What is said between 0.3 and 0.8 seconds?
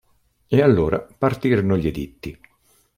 E